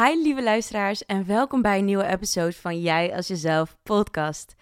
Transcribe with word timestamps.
Hi 0.00 0.22
lieve 0.22 0.42
luisteraars 0.42 1.06
en 1.06 1.26
welkom 1.26 1.62
bij 1.62 1.78
een 1.78 1.84
nieuwe 1.84 2.06
episode 2.06 2.52
van 2.52 2.80
Jij 2.80 3.14
als 3.14 3.26
Jezelf 3.26 3.76
podcast. 3.82 4.54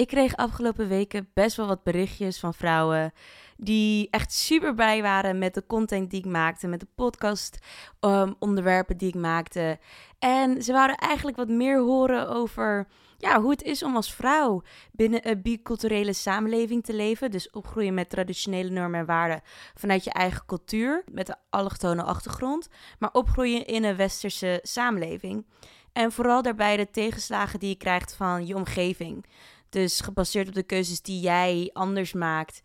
Ik 0.00 0.08
kreeg 0.08 0.36
afgelopen 0.36 0.88
weken 0.88 1.28
best 1.34 1.56
wel 1.56 1.66
wat 1.66 1.82
berichtjes 1.82 2.38
van 2.38 2.54
vrouwen 2.54 3.12
die 3.56 4.08
echt 4.10 4.32
super 4.32 4.74
blij 4.74 5.02
waren 5.02 5.38
met 5.38 5.54
de 5.54 5.66
content 5.66 6.10
die 6.10 6.18
ik 6.18 6.26
maakte, 6.26 6.66
met 6.66 6.80
de 6.80 6.86
podcast 6.94 7.58
um, 8.00 8.34
onderwerpen 8.38 8.96
die 8.96 9.08
ik 9.08 9.14
maakte. 9.14 9.78
En 10.18 10.62
ze 10.62 10.72
wouden 10.72 10.96
eigenlijk 10.96 11.36
wat 11.36 11.48
meer 11.48 11.78
horen 11.78 12.28
over 12.28 12.86
ja, 13.18 13.40
hoe 13.40 13.50
het 13.50 13.62
is 13.62 13.82
om 13.82 13.96
als 13.96 14.14
vrouw 14.14 14.62
binnen 14.92 15.28
een 15.28 15.42
biculturele 15.42 16.12
samenleving 16.12 16.84
te 16.84 16.94
leven. 16.94 17.30
Dus 17.30 17.50
opgroeien 17.50 17.94
met 17.94 18.10
traditionele 18.10 18.70
normen 18.70 19.00
en 19.00 19.06
waarden 19.06 19.40
vanuit 19.74 20.04
je 20.04 20.12
eigen 20.12 20.46
cultuur, 20.46 21.04
met 21.12 21.28
een 21.28 21.38
allochtone 21.50 22.02
achtergrond, 22.02 22.68
maar 22.98 23.12
opgroeien 23.12 23.66
in 23.66 23.84
een 23.84 23.96
westerse 23.96 24.60
samenleving. 24.62 25.46
En 25.92 26.12
vooral 26.12 26.42
daarbij 26.42 26.76
de 26.76 26.90
tegenslagen 26.90 27.58
die 27.58 27.68
je 27.68 27.74
krijgt 27.74 28.14
van 28.14 28.46
je 28.46 28.54
omgeving. 28.54 29.24
Dus 29.70 30.00
gebaseerd 30.00 30.48
op 30.48 30.54
de 30.54 30.62
keuzes 30.62 31.02
die 31.02 31.20
jij 31.20 31.70
anders 31.72 32.12
maakt. 32.12 32.62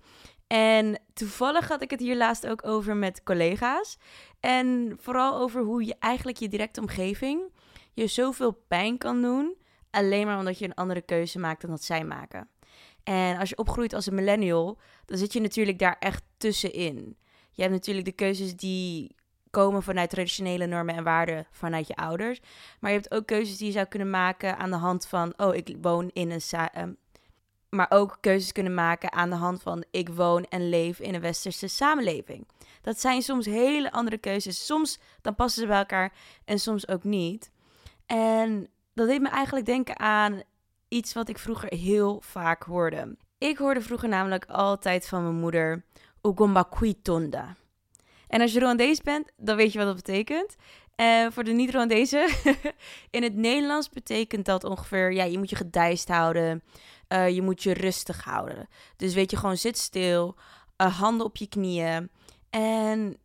En 0.48 1.02
toevallig 1.14 1.68
had 1.68 1.82
ik 1.82 1.90
het 1.90 2.00
hier 2.00 2.18
laatst 2.18 2.48
ook 2.48 2.66
over 2.68 2.96
met 2.96 3.24
collega's. 3.24 3.98
En 4.40 4.98
vooral 5.00 5.40
over 5.40 5.62
hoe 5.62 5.86
je 5.86 5.96
eigenlijk 6.00 6.38
je 6.38 6.48
directe 6.48 6.82
omgeving 6.82 7.52
je 7.96 8.08
zoveel 8.08 8.52
pijn 8.68 8.98
kan 8.98 9.22
doen. 9.22 9.56
Alleen 9.92 10.26
maar 10.26 10.38
omdat 10.38 10.60
je 10.60 10.66
een 10.66 10.74
andere 10.74 11.02
keuze 11.02 11.40
maakt 11.40 11.62
dan 11.62 11.70
dat 11.70 11.84
zij 11.84 12.04
maken. 12.04 12.50
En 13.04 13.38
als 13.38 13.50
je 13.50 13.58
opgroeit 13.58 13.94
als 13.94 14.06
een 14.06 14.16
millennial, 14.16 14.80
dan 15.06 15.18
zit 15.18 15.34
je 15.34 15.40
natuurlijk 15.40 15.80
daar 15.80 15.96
echt 16.00 16.24
tussenin. 16.38 17.18
Je 17.52 17.62
hebt 17.62 17.74
natuurlijk 17.74 18.06
de 18.06 18.12
keuzes 18.12 18.56
die 18.56 19.16
komen 19.56 19.84
vanuit 19.84 20.10
traditionele 20.10 20.66
normen 20.66 20.96
en 20.96 21.04
waarden 21.04 21.46
vanuit 21.52 21.88
je 21.88 21.96
ouders. 21.96 22.40
Maar 22.80 22.92
je 22.92 22.98
hebt 22.98 23.14
ook 23.14 23.26
keuzes 23.26 23.58
die 23.58 23.68
je 23.68 23.74
zou 23.74 23.86
kunnen 23.86 24.10
maken 24.10 24.58
aan 24.58 24.70
de 24.70 24.76
hand 24.76 25.08
van: 25.08 25.34
oh, 25.38 25.56
ik 25.56 25.78
woon 25.82 26.10
in 26.14 26.32
een. 26.32 26.70
Um, 26.78 26.98
maar 27.70 27.86
ook 27.90 28.18
keuzes 28.22 28.52
kunnen 28.52 28.74
maken 28.74 29.12
aan 29.12 29.30
de 29.30 29.36
hand 29.36 29.62
van: 29.62 29.84
ik 29.92 30.10
woon 30.10 30.46
en 30.46 30.70
leef 30.70 31.00
in 31.00 31.14
een 31.14 31.22
westerse 31.22 31.68
samenleving. 31.68 32.48
Dat 32.82 33.00
zijn 33.00 33.22
soms 33.22 33.46
hele 33.46 33.92
andere 33.92 34.18
keuzes. 34.18 34.66
Soms 34.66 35.00
dan 35.22 35.36
passen 35.36 35.62
ze 35.62 35.68
bij 35.68 35.78
elkaar 35.78 36.14
en 36.46 36.60
soms 36.60 36.88
ook 36.88 37.04
niet. 37.04 37.52
En 38.06 38.68
dat 38.94 39.08
deed 39.08 39.22
me 39.22 39.30
eigenlijk 39.30 39.66
denken 39.66 40.00
aan 40.00 40.42
iets 40.88 41.14
wat 41.14 41.30
ik 41.30 41.38
vroeger 41.38 41.74
heel 41.74 42.22
vaak 42.22 42.64
hoorde. 42.64 43.18
Ik 43.38 43.58
hoorde 43.58 43.82
vroeger 43.82 44.10
namelijk 44.10 44.46
altijd 44.46 45.08
van 45.08 45.24
mijn 45.24 45.36
moeder: 45.36 45.84
Ugomba 46.22 46.70
Tonda. 47.02 47.56
En 48.28 48.42
als 48.42 48.54
je 48.54 48.60
Rwandees 48.60 49.02
bent, 49.02 49.32
dan 49.38 49.56
weet 49.56 49.72
je 49.72 49.78
wat 49.78 49.88
dat 49.88 49.96
betekent. 49.96 50.56
En 50.96 51.34
voor 51.34 51.44
de 51.44 51.52
niet-Rwandezen, 51.52 52.30
in 53.10 53.24
het 53.24 53.36
Nederlands 53.36 53.90
betekent 53.90 54.46
dat 54.46 54.64
ongeveer, 54.64 55.14
ja, 55.14 55.24
je 55.24 55.38
moet 55.38 55.50
je 55.50 55.56
gedijst 55.56 56.08
houden, 56.08 56.64
uh, 57.10 57.30
je 57.30 57.42
moet 57.42 57.64
je 57.64 57.74
rustig 57.74 58.24
houden. 58.24 58.68
Dus 58.98 59.14
weet 59.14 59.32
je, 59.32 59.38
gewoon 59.38 59.58
zit 59.58 59.78
stil, 59.78 60.36
uh, 60.82 61.00
handen 61.00 61.26
op 61.26 61.38
je 61.38 61.48
knieën. 61.48 62.10
En 62.50 63.18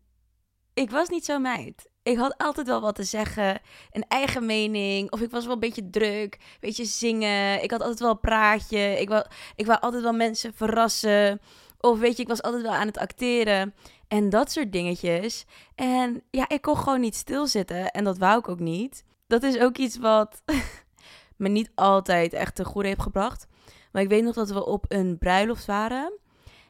ik 0.75 0.91
was 0.91 1.09
niet 1.09 1.25
zo 1.25 1.39
meid. 1.39 1.89
Ik 2.03 2.17
had 2.17 2.35
altijd 2.39 2.67
wel 2.67 2.81
wat 2.81 2.95
te 2.95 3.05
zeggen, 3.05 3.61
een 3.91 4.05
eigen 4.09 4.47
mening, 4.47 5.13
of 5.13 5.21
ik 5.21 5.31
was 5.31 5.45
wel 5.45 5.55
een 5.55 5.61
beetje 5.61 5.91
druk, 5.91 6.39
weet 6.61 6.77
je, 6.77 6.85
zingen. 6.85 7.63
Ik 7.63 7.71
had 7.71 7.81
altijd 7.81 8.01
wel 8.01 8.19
praatje, 8.19 9.01
ik 9.01 9.09
wou, 9.09 9.25
ik 9.55 9.67
wou 9.67 9.81
altijd 9.81 10.03
wel 10.03 10.13
mensen 10.13 10.55
verrassen. 10.55 11.41
Of 11.81 11.99
weet 11.99 12.17
je, 12.17 12.23
ik 12.23 12.29
was 12.29 12.43
altijd 12.43 12.63
wel 12.63 12.73
aan 12.73 12.87
het 12.87 12.99
acteren. 12.99 13.75
En 14.09 14.29
dat 14.29 14.51
soort 14.51 14.73
dingetjes. 14.73 15.45
En 15.75 16.23
ja, 16.31 16.49
ik 16.49 16.63
kon 16.63 16.77
gewoon 16.77 17.01
niet 17.01 17.15
stilzitten. 17.15 17.91
En 17.91 18.05
dat 18.05 18.19
wou 18.19 18.39
ik 18.39 18.49
ook 18.49 18.59
niet. 18.59 19.05
Dat 19.27 19.43
is 19.43 19.59
ook 19.59 19.77
iets 19.77 19.99
wat 19.99 20.43
me 21.37 21.49
niet 21.49 21.71
altijd 21.75 22.33
echt 22.33 22.55
te 22.55 22.65
goede 22.65 22.89
heeft 22.89 23.03
gebracht. 23.03 23.47
Maar 23.93 24.03
ik 24.03 24.09
weet 24.09 24.25
nog 24.25 24.35
dat 24.35 24.51
we 24.51 24.67
op 24.67 24.85
een 24.89 25.19
bruiloft 25.19 25.65
waren. 25.65 26.13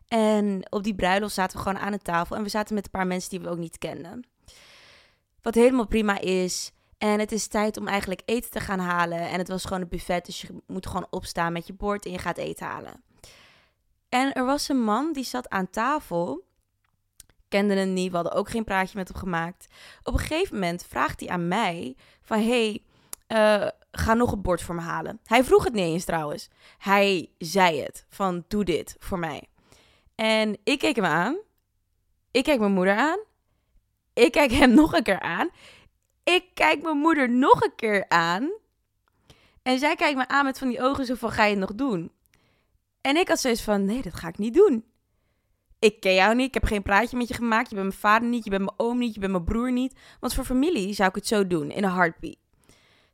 En 0.08 0.66
op 0.70 0.82
die 0.82 0.94
bruiloft 0.94 1.34
zaten 1.34 1.56
we 1.56 1.62
gewoon 1.62 1.82
aan 1.82 1.92
een 1.92 2.02
tafel. 2.02 2.36
En 2.36 2.42
we 2.42 2.48
zaten 2.48 2.74
met 2.74 2.84
een 2.84 2.90
paar 2.90 3.06
mensen 3.06 3.30
die 3.30 3.40
we 3.40 3.48
ook 3.48 3.58
niet 3.58 3.78
kenden. 3.78 4.26
Wat 5.42 5.54
helemaal 5.54 5.86
prima 5.86 6.18
is. 6.18 6.72
En 6.98 7.18
het 7.18 7.32
is 7.32 7.46
tijd 7.46 7.76
om 7.76 7.88
eigenlijk 7.88 8.22
eten 8.24 8.50
te 8.50 8.60
gaan 8.60 8.78
halen. 8.78 9.28
En 9.28 9.38
het 9.38 9.48
was 9.48 9.64
gewoon 9.64 9.82
een 9.82 9.88
buffet. 9.88 10.26
Dus 10.26 10.40
je 10.40 10.62
moet 10.66 10.86
gewoon 10.86 11.06
opstaan 11.10 11.52
met 11.52 11.66
je 11.66 11.72
bord 11.72 12.04
en 12.04 12.12
je 12.12 12.18
gaat 12.18 12.38
eten 12.38 12.66
halen. 12.66 13.02
En 14.10 14.32
er 14.32 14.44
was 14.44 14.68
een 14.68 14.82
man 14.82 15.12
die 15.12 15.24
zat 15.24 15.48
aan 15.48 15.70
tafel. 15.70 16.48
Kende 17.48 17.74
hem 17.74 17.92
niet, 17.92 18.10
we 18.10 18.14
hadden 18.14 18.34
ook 18.34 18.50
geen 18.50 18.64
praatje 18.64 18.98
met 18.98 19.08
hem 19.08 19.16
gemaakt. 19.16 19.66
Op 20.02 20.12
een 20.12 20.18
gegeven 20.20 20.54
moment 20.54 20.86
vraagt 20.88 21.20
hij 21.20 21.28
aan 21.28 21.48
mij 21.48 21.96
van... 22.22 22.38
Hey, 22.38 22.82
uh, 23.28 23.68
ga 23.92 24.14
nog 24.14 24.32
een 24.32 24.42
bord 24.42 24.62
voor 24.62 24.74
me 24.74 24.80
halen. 24.80 25.20
Hij 25.24 25.44
vroeg 25.44 25.64
het 25.64 25.72
niet 25.72 25.84
eens 25.84 26.04
trouwens. 26.04 26.48
Hij 26.78 27.30
zei 27.38 27.82
het 27.82 28.06
van 28.08 28.44
doe 28.48 28.64
dit 28.64 28.96
voor 28.98 29.18
mij. 29.18 29.48
En 30.14 30.58
ik 30.64 30.78
keek 30.78 30.96
hem 30.96 31.04
aan. 31.04 31.38
Ik 32.30 32.44
kijk 32.44 32.58
mijn 32.58 32.72
moeder 32.72 32.96
aan. 32.96 33.18
Ik 34.12 34.32
kijk 34.32 34.50
hem 34.50 34.74
nog 34.80 34.92
een 34.92 35.02
keer 35.02 35.20
aan. 35.20 35.48
Ik 36.24 36.44
kijk 36.54 36.82
mijn 36.82 36.96
moeder 36.96 37.30
nog 37.30 37.62
een 37.62 37.74
keer 37.76 38.04
aan. 38.08 38.50
En 39.62 39.78
zij 39.78 39.96
kijkt 39.96 40.16
me 40.16 40.28
aan 40.28 40.44
met 40.44 40.58
van 40.58 40.68
die 40.68 40.82
ogen 40.82 41.06
zo 41.06 41.14
van 41.14 41.30
ga 41.30 41.44
je 41.44 41.50
het 41.50 41.58
nog 41.58 41.74
doen? 41.74 42.12
En 43.00 43.16
ik 43.16 43.28
had 43.28 43.40
zoiets 43.40 43.62
van, 43.62 43.84
nee, 43.84 44.02
dat 44.02 44.14
ga 44.14 44.28
ik 44.28 44.38
niet 44.38 44.54
doen. 44.54 44.84
Ik 45.78 46.00
ken 46.00 46.14
jou 46.14 46.34
niet, 46.34 46.46
ik 46.46 46.54
heb 46.54 46.64
geen 46.64 46.82
praatje 46.82 47.16
met 47.16 47.28
je 47.28 47.34
gemaakt. 47.34 47.68
Je 47.68 47.74
bent 47.74 47.88
mijn 47.88 48.00
vader 48.00 48.28
niet, 48.28 48.44
je 48.44 48.50
bent 48.50 48.62
mijn 48.62 48.76
oom 48.76 48.98
niet, 48.98 49.14
je 49.14 49.20
bent 49.20 49.32
mijn 49.32 49.44
broer 49.44 49.72
niet. 49.72 49.98
Want 50.20 50.34
voor 50.34 50.44
familie 50.44 50.92
zou 50.94 51.08
ik 51.08 51.14
het 51.14 51.26
zo 51.26 51.46
doen, 51.46 51.70
in 51.70 51.84
een 51.84 51.92
heartbeat. 51.92 52.38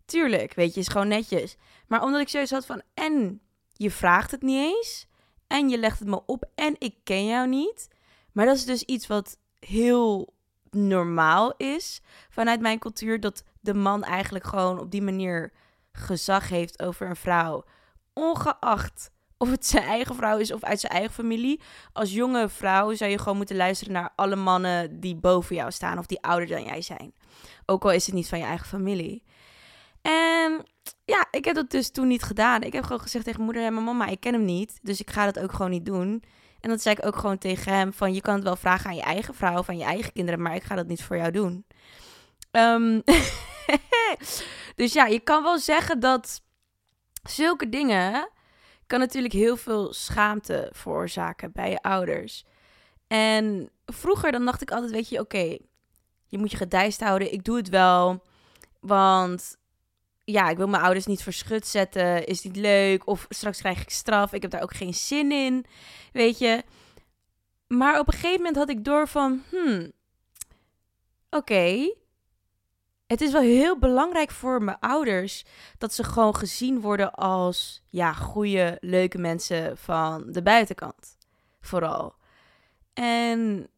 Tuurlijk, 0.05 0.55
weet 0.55 0.75
je, 0.75 0.81
is 0.81 0.89
gewoon 0.89 1.09
netjes. 1.09 1.57
Maar 1.87 2.03
omdat 2.03 2.21
ik 2.21 2.29
zoiets 2.29 2.51
had 2.51 2.67
van, 2.67 2.83
en 2.95 3.41
je 3.73 3.91
vraagt 3.91 4.31
het 4.31 4.43
niet 4.43 4.75
eens, 4.77 5.07
en 5.47 5.69
je 5.69 5.79
legt 5.79 5.99
het 5.99 6.09
me 6.09 6.27
op, 6.27 6.45
en 6.55 6.75
ik 6.79 6.95
ken 7.05 7.27
jou 7.27 7.49
niet. 7.49 7.89
Maar 8.33 8.47
dat 8.47 8.57
is 8.57 8.65
dus 8.65 8.83
iets 8.83 9.07
wat 9.07 9.39
heel 9.59 10.35
normaal 10.71 11.55
is 11.57 12.01
vanuit 12.29 12.61
mijn 12.61 12.79
cultuur, 12.79 13.21
dat 13.21 13.45
de 13.61 13.75
man 13.75 14.05
eigenlijk 14.05 14.47
gewoon 14.47 14.81
op 14.81 14.91
die 14.91 15.03
manier 15.03 15.53
gezag 15.93 16.49
heeft 16.49 16.83
over 16.83 17.09
een 17.09 17.17
vrouw. 17.17 17.65
Ongeacht 18.13 19.11
of 19.39 19.51
het 19.51 19.67
zijn 19.67 19.85
eigen 19.85 20.15
vrouw 20.15 20.39
is 20.39 20.53
of 20.53 20.65
uit 20.65 20.81
zijn 20.81 20.93
eigen 20.93 21.13
familie. 21.13 21.61
Als 21.93 22.13
jonge 22.13 22.49
vrouw 22.49 22.95
zou 22.95 23.11
je 23.11 23.19
gewoon 23.19 23.37
moeten 23.37 23.57
luisteren 23.57 23.93
naar 23.93 24.13
alle 24.17 24.37
mannen 24.37 25.01
die 25.01 25.17
boven 25.17 25.57
jou 25.57 25.71
staan 25.71 25.99
of 25.99 26.07
die 26.07 26.23
ouder 26.23 26.49
dan 26.49 26.65
jij 26.65 26.83
zijn. 26.83 27.15
Ook 27.67 27.85
al 27.85 27.93
is 27.93 28.07
het 28.07 28.15
niet 28.15 28.29
van 28.29 28.39
je 28.39 28.45
eigen 28.45 28.67
familie. 28.67 29.23
En 30.03 30.65
ja, 31.05 31.27
ik 31.31 31.45
heb 31.45 31.55
dat 31.55 31.71
dus 31.71 31.91
toen 31.91 32.07
niet 32.07 32.23
gedaan. 32.23 32.63
Ik 32.63 32.73
heb 32.73 32.83
gewoon 32.85 33.01
gezegd 33.01 33.25
tegen 33.25 33.43
moeder 33.43 33.65
en 33.65 33.73
mijn 33.73 33.85
mama, 33.85 34.07
ik 34.07 34.21
ken 34.21 34.33
hem 34.33 34.45
niet. 34.45 34.79
Dus 34.83 35.01
ik 35.01 35.11
ga 35.11 35.25
dat 35.25 35.39
ook 35.39 35.53
gewoon 35.53 35.71
niet 35.71 35.87
doen. 35.87 36.23
En 36.61 36.71
dat 36.71 36.83
zei 36.83 36.95
ik 36.99 37.07
ook 37.07 37.17
gewoon 37.17 37.39
tegen 37.39 37.73
hem 37.73 37.93
van, 37.93 38.15
je 38.15 38.21
kan 38.21 38.35
het 38.35 38.45
wel 38.45 38.57
vragen 38.57 38.91
aan 38.91 38.97
je 38.97 39.03
eigen 39.03 39.35
vrouw 39.35 39.59
of 39.59 39.69
aan 39.69 39.79
je 39.79 39.85
eigen 39.85 40.13
kinderen, 40.13 40.43
maar 40.43 40.55
ik 40.55 40.63
ga 40.63 40.75
dat 40.75 40.87
niet 40.87 41.03
voor 41.03 41.17
jou 41.17 41.31
doen. 41.31 41.67
Um, 42.51 43.03
dus 44.77 44.93
ja, 44.93 45.07
je 45.07 45.21
kan 45.21 45.43
wel 45.43 45.59
zeggen 45.59 46.01
dat 46.01 46.43
zulke 47.23 47.69
dingen 47.69 48.31
kan 48.87 48.99
natuurlijk 48.99 49.35
heel 49.35 49.57
veel 49.57 49.93
schaamte 49.93 50.69
veroorzaken 50.73 51.53
bij 51.53 51.71
je 51.71 51.83
ouders. 51.83 52.45
En 53.07 53.71
vroeger 53.87 54.33
dan 54.33 54.45
dacht 54.45 54.63
ik 54.63 54.71
altijd, 54.71 54.93
weet 54.93 55.09
je, 55.09 55.21
oké, 55.21 55.59
je 56.27 56.39
moet 56.39 56.51
je 56.51 56.57
gedijst 56.57 57.01
houden. 57.01 57.33
Ik 57.33 57.45
doe 57.45 57.57
het 57.57 57.69
wel, 57.69 58.23
want 58.81 59.57
ja, 60.25 60.49
ik 60.49 60.57
wil 60.57 60.69
mijn 60.69 60.83
ouders 60.83 61.07
niet 61.07 61.23
verschut 61.23 61.67
zetten. 61.67 62.27
Is 62.27 62.43
niet 62.43 62.57
leuk. 62.57 63.07
Of 63.07 63.27
straks 63.29 63.59
krijg 63.59 63.81
ik 63.81 63.91
straf. 63.91 64.33
Ik 64.33 64.43
heb 64.43 64.51
daar 64.51 64.63
ook 64.63 64.75
geen 64.75 64.95
zin 64.95 65.33
in. 65.33 65.67
Weet 66.13 66.39
je. 66.39 66.63
Maar 67.67 67.99
op 67.99 68.07
een 68.07 68.13
gegeven 68.13 68.37
moment 68.37 68.57
had 68.57 68.69
ik 68.69 68.85
door 68.85 69.09
van, 69.09 69.43
hmm, 69.51 69.93
oké, 71.31 71.95
het 73.07 73.21
is 73.21 73.33
wel 73.33 73.41
heel 73.41 73.79
belangrijk 73.79 74.31
voor 74.31 74.63
mijn 74.63 74.79
ouders 74.81 75.45
dat 75.79 75.95
ze 75.95 76.05
gewoon 76.05 76.37
gezien 76.37 76.81
worden 76.81 77.13
als 77.13 77.83
ja, 77.89 78.13
goede, 78.13 78.77
leuke 78.81 79.19
mensen 79.19 79.77
van 79.79 80.25
de 80.33 80.43
buitenkant. 80.43 81.17
Vooral. 81.61 82.15
En 82.93 83.69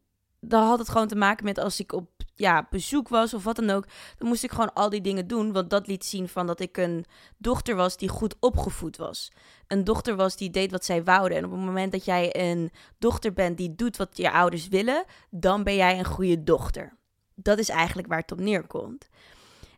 dan 0.40 0.62
had 0.66 0.78
het 0.78 0.88
gewoon 0.88 1.08
te 1.08 1.16
maken 1.16 1.44
met 1.44 1.58
als 1.58 1.80
ik 1.80 1.92
op 1.92 2.08
ja, 2.34 2.66
bezoek 2.70 3.08
was 3.08 3.34
of 3.34 3.44
wat 3.44 3.56
dan 3.56 3.70
ook, 3.70 3.86
dan 4.18 4.28
moest 4.28 4.44
ik 4.44 4.50
gewoon 4.50 4.72
al 4.72 4.88
die 4.88 5.00
dingen 5.00 5.26
doen. 5.26 5.52
Want 5.52 5.70
dat 5.70 5.86
liet 5.86 6.04
zien 6.04 6.28
van 6.28 6.46
dat 6.46 6.60
ik 6.60 6.76
een 6.76 7.04
dochter 7.36 7.76
was 7.76 7.96
die 7.96 8.08
goed 8.08 8.34
opgevoed 8.40 8.96
was. 8.96 9.32
Een 9.66 9.84
dochter 9.84 10.16
was 10.16 10.36
die 10.36 10.50
deed 10.50 10.70
wat 10.70 10.84
zij 10.84 11.04
wouden. 11.04 11.38
En 11.38 11.44
op 11.44 11.50
het 11.50 11.60
moment 11.60 11.92
dat 11.92 12.04
jij 12.04 12.50
een 12.50 12.70
dochter 12.98 13.32
bent 13.32 13.56
die 13.56 13.74
doet 13.74 13.96
wat 13.96 14.16
je 14.16 14.30
ouders 14.30 14.68
willen, 14.68 15.04
dan 15.30 15.62
ben 15.62 15.74
jij 15.74 15.98
een 15.98 16.04
goede 16.04 16.42
dochter. 16.42 16.96
Dat 17.42 17.58
is 17.58 17.68
eigenlijk 17.68 18.08
waar 18.08 18.18
het 18.18 18.32
op 18.32 18.40
neerkomt. 18.40 19.08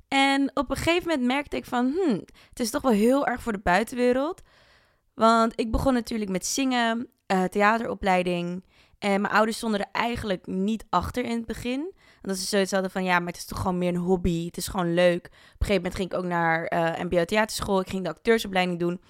En 0.09 0.51
op 0.55 0.71
een 0.71 0.77
gegeven 0.77 1.09
moment 1.09 1.27
merkte 1.27 1.57
ik 1.57 1.65
van, 1.65 1.93
hmm, 1.97 2.25
het 2.49 2.61
is 2.61 2.71
toch 2.71 2.83
wel 2.83 2.93
heel 2.93 3.27
erg 3.27 3.43
voor 3.43 3.53
de 3.53 3.59
buitenwereld. 3.59 4.43
Want 5.15 5.53
ik 5.57 5.71
begon 5.71 5.93
natuurlijk 5.93 6.31
met 6.31 6.47
zingen, 6.47 7.09
uh, 7.27 7.45
theateropleiding. 7.45 8.65
En 8.99 9.21
mijn 9.21 9.35
ouders 9.35 9.57
stonden 9.57 9.81
er 9.81 9.89
eigenlijk 9.93 10.47
niet 10.47 10.87
achter 10.89 11.25
in 11.25 11.37
het 11.37 11.47
begin. 11.47 11.93
dat 12.23 12.39
ze 12.39 12.47
zoiets 12.47 12.73
hadden 12.73 12.91
van, 12.91 13.05
ja, 13.05 13.19
maar 13.19 13.29
het 13.29 13.37
is 13.37 13.45
toch 13.45 13.59
gewoon 13.59 13.79
meer 13.79 13.95
een 13.95 14.01
hobby. 14.01 14.47
Het 14.47 14.57
is 14.57 14.69
gewoon 14.69 14.95
leuk. 14.95 15.25
Op 15.27 15.33
een 15.33 15.67
gegeven 15.67 15.75
moment 15.75 15.95
ging 15.95 16.11
ik 16.11 16.17
ook 16.17 16.25
naar 16.25 16.73
mbo-theaterschool. 17.05 17.81
Ik 17.81 17.89
ging 17.89 18.05
de 18.05 18.11
acteursopleiding 18.11 18.79
doen. 18.79 19.01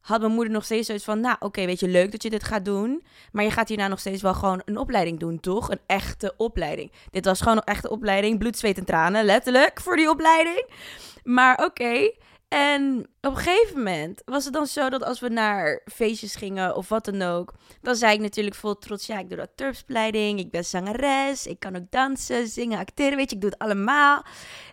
Had 0.00 0.20
mijn 0.20 0.32
moeder 0.32 0.52
nog 0.52 0.64
steeds 0.64 0.86
zoiets 0.86 1.04
van, 1.04 1.20
nou, 1.20 1.36
oké, 1.38 1.64
weet 1.64 1.80
je, 1.80 1.88
leuk 1.88 2.10
dat 2.12 2.22
je 2.22 2.30
dit 2.30 2.44
gaat 2.44 2.64
doen. 2.64 3.04
Maar 3.32 3.44
je 3.44 3.50
gaat 3.50 3.68
hierna 3.68 3.88
nog 3.88 4.00
steeds 4.00 4.22
wel 4.22 4.34
gewoon 4.34 4.62
een 4.64 4.76
opleiding 4.76 5.18
doen, 5.18 5.40
toch? 5.40 5.70
Een 5.70 5.80
echte 5.86 6.34
opleiding. 6.36 6.92
Dit 7.10 7.24
was 7.24 7.40
gewoon 7.40 7.56
een 7.56 7.64
echte 7.64 7.90
opleiding. 7.90 8.38
Bloed, 8.38 8.58
zweet 8.58 8.78
en 8.78 8.84
tranen, 8.84 9.24
letterlijk, 9.24 9.80
voor 9.80 9.96
die 9.96 10.10
opleiding. 10.10 10.68
Maar 11.22 11.64
oké. 11.64 12.10
En 12.48 13.08
op 13.20 13.30
een 13.30 13.36
gegeven 13.36 13.76
moment 13.76 14.22
was 14.24 14.44
het 14.44 14.52
dan 14.52 14.66
zo 14.66 14.88
dat 14.88 15.04
als 15.04 15.20
we 15.20 15.28
naar 15.28 15.80
feestjes 15.92 16.34
gingen 16.34 16.76
of 16.76 16.88
wat 16.88 17.04
dan 17.04 17.22
ook, 17.22 17.54
dan 17.80 17.96
zei 17.96 18.14
ik 18.14 18.20
natuurlijk 18.20 18.56
vol 18.56 18.78
trots: 18.78 19.06
ja, 19.06 19.18
ik 19.18 19.30
doe 19.30 19.40
acteursopleiding, 19.40 20.38
ik 20.38 20.50
ben 20.50 20.64
zangeres, 20.64 21.46
ik 21.46 21.60
kan 21.60 21.76
ook 21.76 21.90
dansen, 21.90 22.48
zingen, 22.48 22.78
acteren, 22.78 23.16
weet 23.16 23.30
je, 23.30 23.36
ik 23.36 23.40
doe 23.40 23.50
het 23.50 23.58
allemaal. 23.58 24.24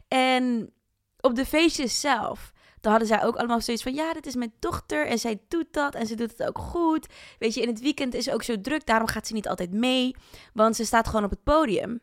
En 0.07 0.73
op 1.19 1.35
de 1.35 1.45
feestjes 1.45 1.99
zelf, 1.99 2.51
dan 2.81 2.91
hadden 2.91 3.07
zij 3.07 3.23
ook 3.23 3.35
allemaal 3.35 3.61
zoiets 3.61 3.83
van: 3.83 3.93
ja, 3.93 4.13
dit 4.13 4.25
is 4.25 4.35
mijn 4.35 4.53
dochter 4.59 5.07
en 5.07 5.19
zij 5.19 5.39
doet 5.47 5.73
dat 5.73 5.95
en 5.95 6.07
ze 6.07 6.15
doet 6.15 6.31
het 6.31 6.47
ook 6.47 6.57
goed. 6.57 7.07
Weet 7.39 7.53
je, 7.53 7.61
in 7.61 7.67
het 7.67 7.79
weekend 7.79 8.13
is 8.13 8.29
ook 8.29 8.43
zo 8.43 8.61
druk, 8.61 8.85
daarom 8.85 9.07
gaat 9.07 9.27
ze 9.27 9.33
niet 9.33 9.47
altijd 9.47 9.71
mee, 9.71 10.15
want 10.53 10.75
ze 10.75 10.85
staat 10.85 11.07
gewoon 11.07 11.23
op 11.23 11.29
het 11.29 11.43
podium. 11.43 11.99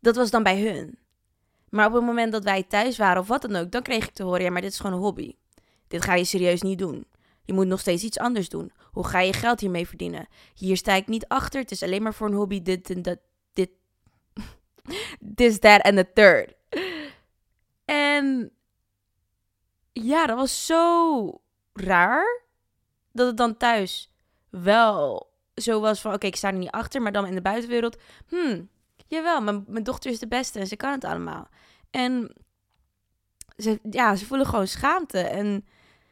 Dat 0.00 0.16
was 0.16 0.30
dan 0.30 0.42
bij 0.42 0.60
hun. 0.60 0.98
Maar 1.68 1.86
op 1.86 1.92
het 1.92 2.04
moment 2.04 2.32
dat 2.32 2.44
wij 2.44 2.62
thuis 2.62 2.96
waren 2.96 3.22
of 3.22 3.28
wat 3.28 3.42
dan 3.42 3.56
ook, 3.56 3.70
dan 3.70 3.82
kreeg 3.82 4.06
ik 4.06 4.14
te 4.14 4.22
horen: 4.22 4.42
ja, 4.42 4.50
maar 4.50 4.60
dit 4.60 4.70
is 4.70 4.78
gewoon 4.78 4.96
een 4.96 5.04
hobby. 5.04 5.34
Dit 5.88 6.02
ga 6.02 6.14
je 6.14 6.24
serieus 6.24 6.62
niet 6.62 6.78
doen. 6.78 7.06
Je 7.44 7.52
moet 7.52 7.66
nog 7.66 7.80
steeds 7.80 8.02
iets 8.02 8.18
anders 8.18 8.48
doen. 8.48 8.72
Hoe 8.90 9.06
ga 9.06 9.20
je 9.20 9.32
geld 9.32 9.60
hiermee 9.60 9.88
verdienen? 9.88 10.26
Hier 10.54 10.76
sta 10.76 10.94
ik 10.94 11.06
niet 11.06 11.28
achter. 11.28 11.60
Het 11.60 11.70
is 11.70 11.82
alleen 11.82 12.02
maar 12.02 12.14
voor 12.14 12.26
een 12.26 12.34
hobby. 12.34 12.62
Dit 12.62 12.90
en 12.90 13.02
dat. 13.02 13.18
Dit. 13.52 13.70
This, 15.34 15.58
that 15.58 15.80
en 15.80 15.94
the 15.94 16.12
third. 16.12 16.54
En 17.84 18.55
ja, 20.02 20.26
dat 20.26 20.36
was 20.36 20.66
zo 20.66 21.40
raar. 21.72 22.44
Dat 23.12 23.26
het 23.26 23.36
dan 23.36 23.56
thuis 23.56 24.12
wel 24.50 25.30
zo 25.54 25.80
was 25.80 26.00
van: 26.00 26.12
oké, 26.12 26.26
ik 26.26 26.36
sta 26.36 26.48
er 26.48 26.54
niet 26.54 26.70
achter. 26.70 27.02
Maar 27.02 27.12
dan 27.12 27.26
in 27.26 27.34
de 27.34 27.42
buitenwereld. 27.42 27.96
Hmm, 28.28 28.68
jawel, 29.06 29.40
mijn, 29.40 29.64
mijn 29.66 29.84
dochter 29.84 30.10
is 30.10 30.18
de 30.18 30.28
beste 30.28 30.58
en 30.58 30.66
ze 30.66 30.76
kan 30.76 30.92
het 30.92 31.04
allemaal. 31.04 31.48
En 31.90 32.34
ze, 33.56 33.80
ja, 33.90 34.16
ze 34.16 34.26
voelen 34.26 34.46
gewoon 34.46 34.66
schaamte. 34.66 35.18
En, 35.18 35.66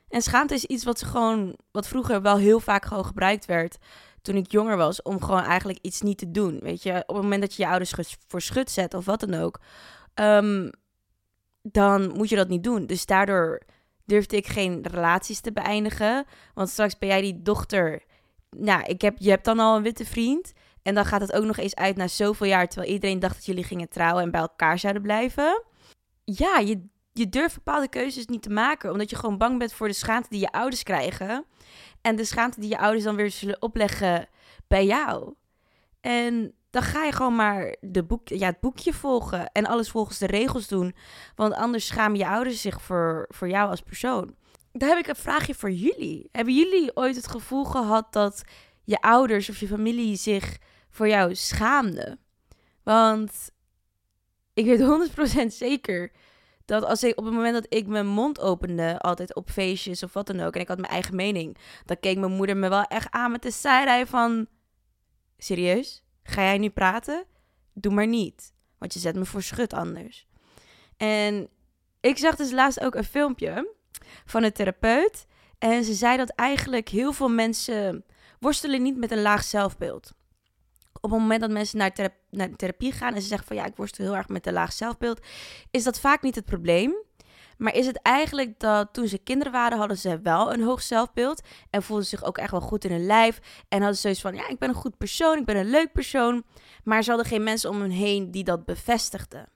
en 0.08 0.22
schaamte 0.22 0.54
is 0.54 0.64
iets 0.64 0.84
wat 0.84 0.98
ze 0.98 1.06
gewoon, 1.06 1.56
wat 1.70 1.88
vroeger 1.88 2.22
wel 2.22 2.36
heel 2.36 2.60
vaak 2.60 2.84
gewoon 2.84 3.04
gebruikt 3.04 3.44
werd. 3.44 3.78
Toen 4.22 4.36
ik 4.36 4.50
jonger 4.50 4.76
was, 4.76 5.02
om 5.02 5.22
gewoon 5.22 5.42
eigenlijk 5.42 5.78
iets 5.82 6.00
niet 6.00 6.18
te 6.18 6.30
doen. 6.30 6.58
Weet 6.58 6.82
je, 6.82 7.02
op 7.06 7.14
het 7.14 7.22
moment 7.22 7.40
dat 7.40 7.54
je 7.54 7.62
je 7.62 7.68
ouders 7.68 7.94
voor 8.26 8.40
schut 8.40 8.70
zet 8.70 8.94
of 8.94 9.04
wat 9.04 9.20
dan 9.20 9.34
ook, 9.34 9.60
um, 10.14 10.70
dan 11.62 12.12
moet 12.12 12.28
je 12.28 12.36
dat 12.36 12.48
niet 12.48 12.62
doen. 12.62 12.86
Dus 12.86 13.06
daardoor 13.06 13.62
durfde 14.04 14.36
ik 14.36 14.46
geen 14.46 14.82
relaties 14.82 15.40
te 15.40 15.52
beëindigen. 15.52 16.24
Want 16.54 16.68
straks 16.68 16.98
ben 16.98 17.08
jij 17.08 17.20
die 17.20 17.42
dochter. 17.42 18.02
Nou, 18.50 18.82
ik 18.82 19.00
heb, 19.00 19.14
je 19.18 19.30
hebt 19.30 19.44
dan 19.44 19.58
al 19.58 19.76
een 19.76 19.82
witte 19.82 20.04
vriend. 20.04 20.52
En 20.82 20.94
dan 20.94 21.04
gaat 21.04 21.20
het 21.20 21.32
ook 21.32 21.44
nog 21.44 21.56
eens 21.56 21.74
uit 21.74 21.96
na 21.96 22.08
zoveel 22.08 22.46
jaar, 22.46 22.68
terwijl 22.68 22.92
iedereen 22.92 23.18
dacht 23.18 23.34
dat 23.34 23.44
jullie 23.44 23.64
gingen 23.64 23.88
trouwen 23.88 24.22
en 24.22 24.30
bij 24.30 24.40
elkaar 24.40 24.78
zouden 24.78 25.02
blijven. 25.02 25.62
Ja, 26.24 26.58
je, 26.58 26.86
je 27.12 27.28
durft 27.28 27.54
bepaalde 27.54 27.88
keuzes 27.88 28.26
niet 28.26 28.42
te 28.42 28.50
maken, 28.50 28.92
omdat 28.92 29.10
je 29.10 29.16
gewoon 29.16 29.38
bang 29.38 29.58
bent 29.58 29.72
voor 29.72 29.88
de 29.88 29.94
schaamte 29.94 30.28
die 30.30 30.40
je 30.40 30.52
ouders 30.52 30.82
krijgen. 30.82 31.44
En 32.00 32.16
de 32.16 32.24
schaamte 32.24 32.60
die 32.60 32.68
je 32.68 32.78
ouders 32.78 33.04
dan 33.04 33.16
weer 33.16 33.30
zullen 33.30 33.62
opleggen 33.62 34.28
bij 34.66 34.86
jou. 34.86 35.34
En 36.00 36.54
dan 36.74 36.82
ga 36.82 37.04
je 37.04 37.12
gewoon 37.12 37.34
maar 37.34 37.76
de 37.80 38.02
boek, 38.02 38.28
ja, 38.28 38.46
het 38.46 38.60
boekje 38.60 38.92
volgen 38.92 39.52
en 39.52 39.66
alles 39.66 39.90
volgens 39.90 40.18
de 40.18 40.26
regels 40.26 40.68
doen. 40.68 40.94
Want 41.34 41.54
anders 41.54 41.86
schamen 41.86 42.18
je 42.18 42.26
ouders 42.26 42.60
zich 42.60 42.82
voor, 42.82 43.24
voor 43.28 43.48
jou 43.48 43.70
als 43.70 43.80
persoon. 43.80 44.34
Daar 44.72 44.88
heb 44.88 44.98
ik 44.98 45.06
een 45.06 45.16
vraagje 45.16 45.54
voor 45.54 45.70
jullie. 45.70 46.28
Hebben 46.32 46.54
jullie 46.54 46.96
ooit 46.96 47.16
het 47.16 47.28
gevoel 47.28 47.64
gehad 47.64 48.12
dat 48.12 48.42
je 48.84 49.00
ouders 49.00 49.48
of 49.48 49.58
je 49.58 49.66
familie 49.66 50.16
zich 50.16 50.58
voor 50.90 51.08
jou 51.08 51.34
schaamde. 51.34 52.18
Want 52.82 53.50
ik 54.54 54.64
weet 54.64 55.10
100% 55.42 55.46
zeker 55.46 56.12
dat 56.64 56.84
als 56.84 57.02
ik 57.04 57.18
op 57.18 57.24
het 57.24 57.34
moment 57.34 57.54
dat 57.54 57.66
ik 57.68 57.86
mijn 57.86 58.06
mond 58.06 58.40
opende, 58.40 58.98
altijd 58.98 59.34
op 59.34 59.50
feestjes 59.50 60.02
of 60.02 60.12
wat 60.12 60.26
dan 60.26 60.40
ook, 60.40 60.54
en 60.54 60.60
ik 60.60 60.68
had 60.68 60.80
mijn 60.80 60.92
eigen 60.92 61.16
mening, 61.16 61.56
dan 61.84 62.00
keek 62.00 62.18
mijn 62.18 62.32
moeder 62.32 62.56
me 62.56 62.68
wel 62.68 62.84
echt 62.84 63.10
aan 63.10 63.30
met 63.30 63.42
de 63.42 63.50
zijrij 63.50 64.06
van: 64.06 64.46
Serieus? 65.38 66.03
Ga 66.24 66.42
jij 66.42 66.58
nu 66.58 66.70
praten? 66.70 67.24
Doe 67.72 67.92
maar 67.92 68.06
niet, 68.06 68.52
want 68.78 68.92
je 68.92 68.98
zet 68.98 69.14
me 69.14 69.24
voor 69.24 69.42
schut 69.42 69.72
anders. 69.72 70.26
En 70.96 71.48
ik 72.00 72.18
zag 72.18 72.36
dus 72.36 72.50
laatst 72.50 72.80
ook 72.80 72.94
een 72.94 73.04
filmpje 73.04 73.74
van 74.24 74.42
een 74.42 74.52
therapeut. 74.52 75.26
En 75.58 75.84
ze 75.84 75.94
zei 75.94 76.16
dat 76.16 76.30
eigenlijk 76.30 76.88
heel 76.88 77.12
veel 77.12 77.28
mensen 77.28 78.04
worstelen 78.40 78.82
niet 78.82 78.96
met 78.96 79.10
een 79.10 79.22
laag 79.22 79.44
zelfbeeld 79.44 80.12
op 81.04 81.10
het 81.10 81.20
moment 81.20 81.40
dat 81.40 81.50
mensen 81.50 81.78
naar, 81.78 81.92
naar 82.30 82.56
therapie 82.56 82.92
gaan 82.92 83.14
en 83.14 83.22
ze 83.22 83.28
zeggen 83.28 83.46
van 83.46 83.56
ja, 83.56 83.64
ik 83.64 83.76
worstel 83.76 84.04
heel 84.04 84.16
erg 84.16 84.28
met 84.28 84.46
een 84.46 84.52
laag 84.52 84.72
zelfbeeld, 84.72 85.20
is 85.70 85.82
dat 85.84 86.00
vaak 86.00 86.22
niet 86.22 86.34
het 86.34 86.44
probleem. 86.44 86.94
Maar 87.58 87.74
is 87.74 87.86
het 87.86 88.02
eigenlijk 88.02 88.60
dat 88.60 88.92
toen 88.92 89.08
ze 89.08 89.18
kinderen 89.18 89.52
waren, 89.52 89.78
hadden 89.78 89.98
ze 89.98 90.20
wel 90.20 90.52
een 90.52 90.62
hoog 90.62 90.82
zelfbeeld. 90.82 91.42
En 91.70 91.82
voelden 91.82 92.06
zich 92.06 92.24
ook 92.24 92.38
echt 92.38 92.50
wel 92.50 92.60
goed 92.60 92.84
in 92.84 92.90
hun 92.90 93.06
lijf. 93.06 93.40
En 93.68 93.78
hadden 93.78 93.94
ze 93.94 94.00
zoiets 94.00 94.20
van: 94.20 94.34
ja, 94.34 94.48
ik 94.48 94.58
ben 94.58 94.68
een 94.68 94.74
goed 94.74 94.98
persoon, 94.98 95.38
ik 95.38 95.44
ben 95.44 95.56
een 95.56 95.70
leuk 95.70 95.92
persoon. 95.92 96.44
Maar 96.84 97.02
ze 97.02 97.10
hadden 97.10 97.28
geen 97.28 97.42
mensen 97.42 97.70
om 97.70 97.80
hen 97.80 97.90
heen 97.90 98.30
die 98.30 98.44
dat 98.44 98.64
bevestigden. 98.64 99.48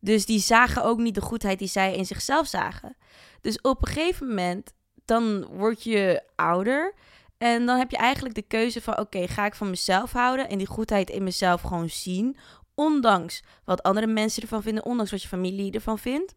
Dus 0.00 0.26
die 0.26 0.40
zagen 0.40 0.84
ook 0.84 0.98
niet 0.98 1.14
de 1.14 1.20
goedheid 1.20 1.58
die 1.58 1.68
zij 1.68 1.96
in 1.96 2.06
zichzelf 2.06 2.46
zagen. 2.46 2.96
Dus 3.40 3.60
op 3.60 3.82
een 3.82 3.92
gegeven 3.92 4.26
moment, 4.26 4.72
dan 5.04 5.46
word 5.46 5.82
je 5.82 6.22
ouder. 6.36 6.94
En 7.38 7.66
dan 7.66 7.78
heb 7.78 7.90
je 7.90 7.96
eigenlijk 7.96 8.34
de 8.34 8.42
keuze 8.42 8.80
van: 8.80 8.98
oké, 8.98 9.28
ga 9.28 9.46
ik 9.46 9.54
van 9.54 9.70
mezelf 9.70 10.12
houden 10.12 10.48
en 10.48 10.58
die 10.58 10.66
goedheid 10.66 11.10
in 11.10 11.22
mezelf 11.22 11.60
gewoon 11.60 11.88
zien, 11.88 12.36
ondanks 12.80 13.42
wat 13.64 13.82
andere 13.82 14.06
mensen 14.06 14.42
ervan 14.42 14.62
vinden, 14.62 14.84
ondanks 14.84 15.10
wat 15.10 15.22
je 15.22 15.28
familie 15.28 15.72
ervan 15.72 15.98
vindt? 15.98 16.34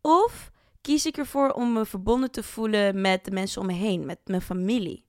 Of 0.00 0.50
kies 0.80 1.06
ik 1.06 1.16
ervoor 1.16 1.50
om 1.50 1.72
me 1.72 1.84
verbonden 1.84 2.30
te 2.30 2.42
voelen 2.42 3.00
met 3.00 3.24
de 3.24 3.30
mensen 3.30 3.60
om 3.60 3.66
me 3.66 3.72
heen, 3.72 4.06
met 4.06 4.18
mijn 4.24 4.42
familie? 4.42 5.04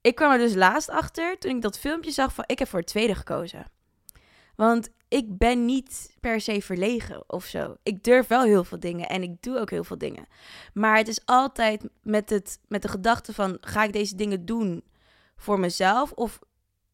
Ik 0.00 0.14
kwam 0.14 0.32
er 0.32 0.38
dus 0.38 0.54
laatst 0.54 0.90
achter 0.90 1.38
toen 1.38 1.56
ik 1.56 1.62
dat 1.62 1.78
filmpje 1.78 2.10
zag 2.10 2.34
van: 2.34 2.44
ik 2.46 2.58
heb 2.58 2.68
voor 2.68 2.78
het 2.78 2.88
tweede 2.88 3.14
gekozen. 3.14 3.66
Want 4.56 4.88
ik 5.08 5.38
ben 5.38 5.64
niet 5.64 6.16
per 6.20 6.40
se 6.40 6.62
verlegen 6.62 7.22
of 7.26 7.44
zo. 7.44 7.76
Ik 7.82 8.04
durf 8.04 8.26
wel 8.26 8.42
heel 8.42 8.64
veel 8.64 8.80
dingen 8.80 9.08
en 9.08 9.22
ik 9.22 9.42
doe 9.42 9.58
ook 9.58 9.70
heel 9.70 9.84
veel 9.84 9.98
dingen. 9.98 10.26
Maar 10.72 10.96
het 10.96 11.08
is 11.08 11.20
altijd 11.24 11.88
met, 12.02 12.30
het, 12.30 12.60
met 12.68 12.82
de 12.82 12.88
gedachte 12.88 13.32
van, 13.34 13.58
ga 13.60 13.84
ik 13.84 13.92
deze 13.92 14.14
dingen 14.14 14.44
doen 14.44 14.84
voor 15.36 15.60
mezelf? 15.60 16.12
Of 16.12 16.38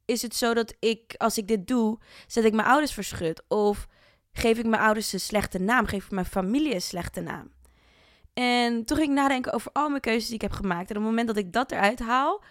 is 0.05 0.23
het 0.23 0.35
zo 0.35 0.55
dat 0.55 0.75
ik, 0.79 1.15
als 1.17 1.39
ik 1.39 1.49
dit 1.49 1.67
doe, 1.67 1.99
zet 2.27 2.45
ik 2.45 2.53
mijn 2.53 2.69
ouders 2.69 2.93
verschut? 2.93 3.43
Of 3.49 3.87
geef 4.33 4.59
ik 4.59 4.67
mijn 4.67 4.83
ouders 4.83 5.13
een 5.13 5.21
slechte 5.21 5.59
naam? 5.59 5.87
Geef 5.87 6.05
ik 6.05 6.11
mijn 6.11 6.27
familie 6.27 6.75
een 6.75 6.83
slechte 6.83 7.21
naam? 7.21 7.53
En 8.35 8.85
toen 8.85 8.97
ging 8.97 9.09
ik 9.09 9.15
nadenken 9.15 9.53
over 9.53 9.71
al 9.73 9.89
mijn 9.89 10.01
keuzes 10.01 10.27
die 10.27 10.35
ik 10.35 10.41
heb 10.41 10.53
gemaakt. 10.53 10.91
En 10.91 10.97
op 10.97 11.03
het 11.03 11.11
moment 11.11 11.27
dat 11.27 11.37
ik 11.37 11.53
dat 11.53 11.73
eruit 11.73 11.99
haal, 11.99 12.43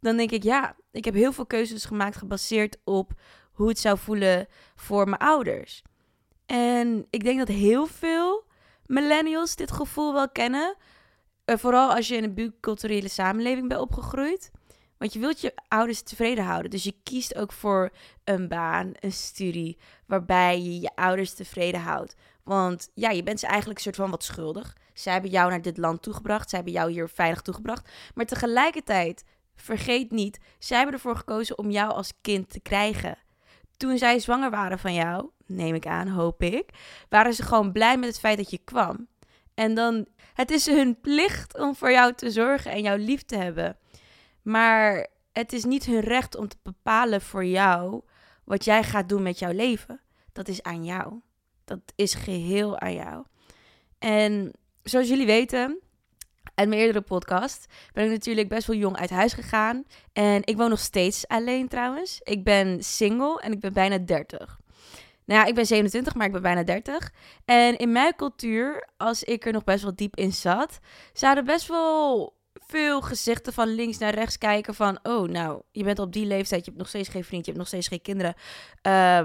dan 0.00 0.16
denk 0.16 0.30
ik, 0.30 0.42
ja, 0.42 0.76
ik 0.92 1.04
heb 1.04 1.14
heel 1.14 1.32
veel 1.32 1.46
keuzes 1.46 1.84
gemaakt 1.84 2.16
gebaseerd 2.16 2.76
op 2.84 3.12
hoe 3.52 3.68
het 3.68 3.78
zou 3.78 3.98
voelen 3.98 4.46
voor 4.76 5.08
mijn 5.08 5.20
ouders. 5.20 5.82
En 6.46 7.06
ik 7.10 7.24
denk 7.24 7.38
dat 7.38 7.48
heel 7.48 7.86
veel 7.86 8.44
millennials 8.86 9.56
dit 9.56 9.72
gevoel 9.72 10.12
wel 10.12 10.30
kennen. 10.30 10.76
Uh, 11.46 11.56
vooral 11.56 11.94
als 11.94 12.08
je 12.08 12.16
in 12.16 12.24
een 12.24 12.34
biculturele 12.34 13.08
samenleving 13.08 13.68
bent 13.68 13.80
opgegroeid. 13.80 14.50
Want 15.00 15.12
je 15.12 15.18
wilt 15.18 15.40
je 15.40 15.54
ouders 15.68 16.02
tevreden 16.02 16.44
houden. 16.44 16.70
Dus 16.70 16.82
je 16.82 16.94
kiest 17.02 17.34
ook 17.34 17.52
voor 17.52 17.90
een 18.24 18.48
baan, 18.48 18.92
een 18.98 19.12
studie, 19.12 19.78
waarbij 20.06 20.60
je 20.62 20.80
je 20.80 20.90
ouders 20.94 21.34
tevreden 21.34 21.80
houdt. 21.80 22.16
Want 22.44 22.90
ja, 22.94 23.10
je 23.10 23.22
bent 23.22 23.40
ze 23.40 23.46
eigenlijk 23.46 23.78
een 23.78 23.84
soort 23.84 23.96
van 23.96 24.10
wat 24.10 24.24
schuldig. 24.24 24.76
Zij 24.94 25.12
hebben 25.12 25.30
jou 25.30 25.50
naar 25.50 25.62
dit 25.62 25.76
land 25.76 26.02
toegebracht. 26.02 26.50
Zij 26.50 26.58
hebben 26.58 26.78
jou 26.78 26.90
hier 26.90 27.08
veilig 27.08 27.40
toegebracht. 27.40 27.90
Maar 28.14 28.26
tegelijkertijd, 28.26 29.24
vergeet 29.54 30.10
niet, 30.10 30.38
zij 30.58 30.76
hebben 30.76 30.94
ervoor 30.94 31.16
gekozen 31.16 31.58
om 31.58 31.70
jou 31.70 31.92
als 31.92 32.12
kind 32.20 32.50
te 32.50 32.60
krijgen 32.60 33.18
toen 33.80 33.98
zij 33.98 34.18
zwanger 34.18 34.50
waren 34.50 34.78
van 34.78 34.94
jou, 34.94 35.30
neem 35.46 35.74
ik 35.74 35.86
aan, 35.86 36.08
hoop 36.08 36.42
ik, 36.42 36.68
waren 37.08 37.34
ze 37.34 37.42
gewoon 37.42 37.72
blij 37.72 37.96
met 37.96 38.08
het 38.08 38.18
feit 38.18 38.36
dat 38.36 38.50
je 38.50 38.58
kwam. 38.64 39.08
En 39.54 39.74
dan, 39.74 40.06
het 40.34 40.50
is 40.50 40.66
hun 40.66 41.00
plicht 41.00 41.58
om 41.58 41.74
voor 41.74 41.90
jou 41.90 42.14
te 42.14 42.30
zorgen 42.30 42.70
en 42.70 42.82
jou 42.82 42.98
lief 42.98 43.22
te 43.22 43.36
hebben. 43.36 43.76
Maar 44.42 45.06
het 45.32 45.52
is 45.52 45.64
niet 45.64 45.84
hun 45.84 46.00
recht 46.00 46.36
om 46.36 46.48
te 46.48 46.56
bepalen 46.62 47.20
voor 47.20 47.44
jou 47.44 48.02
wat 48.44 48.64
jij 48.64 48.82
gaat 48.82 49.08
doen 49.08 49.22
met 49.22 49.38
jouw 49.38 49.52
leven. 49.52 50.00
Dat 50.32 50.48
is 50.48 50.62
aan 50.62 50.84
jou. 50.84 51.20
Dat 51.64 51.80
is 51.94 52.14
geheel 52.14 52.78
aan 52.78 52.94
jou. 52.94 53.24
En 53.98 54.52
zoals 54.82 55.08
jullie 55.08 55.26
weten, 55.26 55.80
en 56.54 56.68
mijn 56.68 56.80
eerdere 56.80 57.00
podcast 57.00 57.66
ben 57.92 58.04
ik 58.04 58.10
natuurlijk 58.10 58.48
best 58.48 58.66
wel 58.66 58.76
jong 58.76 58.96
uit 58.96 59.10
huis 59.10 59.32
gegaan. 59.32 59.84
En 60.12 60.40
ik 60.44 60.56
woon 60.56 60.70
nog 60.70 60.78
steeds 60.78 61.28
alleen 61.28 61.68
trouwens. 61.68 62.20
Ik 62.22 62.44
ben 62.44 62.82
single 62.82 63.40
en 63.40 63.52
ik 63.52 63.60
ben 63.60 63.72
bijna 63.72 63.98
30. 63.98 64.58
Nou 65.24 65.40
ja, 65.40 65.46
ik 65.46 65.54
ben 65.54 65.66
27, 65.66 66.14
maar 66.14 66.26
ik 66.26 66.32
ben 66.32 66.42
bijna 66.42 66.62
30. 66.62 67.12
En 67.44 67.76
in 67.76 67.92
mijn 67.92 68.16
cultuur, 68.16 68.88
als 68.96 69.24
ik 69.24 69.46
er 69.46 69.52
nog 69.52 69.64
best 69.64 69.82
wel 69.82 69.94
diep 69.94 70.16
in 70.16 70.32
zat, 70.32 70.78
zouden 71.12 71.44
best 71.44 71.66
wel 71.68 72.34
veel 72.66 73.00
gezichten 73.00 73.52
van 73.52 73.68
links 73.68 73.98
naar 73.98 74.14
rechts 74.14 74.38
kijken 74.38 74.74
van... 74.74 74.98
Oh, 75.02 75.28
nou, 75.28 75.62
je 75.72 75.84
bent 75.84 75.98
op 75.98 76.12
die 76.12 76.26
leeftijd, 76.26 76.60
je 76.60 76.66
hebt 76.70 76.82
nog 76.82 76.88
steeds 76.88 77.08
geen 77.08 77.24
vriend, 77.24 77.44
je 77.44 77.50
hebt 77.50 77.62
nog 77.62 77.68
steeds 77.68 77.88
geen 77.88 78.02
kinderen. 78.02 78.34
Uh, 78.36 78.42